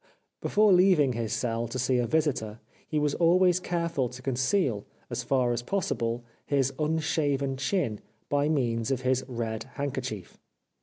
Before 0.41 0.71
leav 0.71 0.97
ing 0.97 1.13
his 1.13 1.31
cell 1.31 1.67
to 1.67 1.77
see 1.77 1.99
a 1.99 2.07
visitor 2.07 2.59
he 2.87 2.97
was 2.97 3.13
always 3.13 3.59
careful 3.59 4.09
to 4.09 4.21
conceal, 4.23 4.83
as 5.11 5.21
far 5.21 5.51
as 5.53 5.61
possible, 5.61 6.23
his 6.43 6.73
unshaven 6.79 7.55
chin 7.55 7.99
by 8.27 8.49
means 8.49 8.89
of 8.89 9.01
his 9.01 9.23
red 9.27 9.65
handkerchief. 9.75 10.39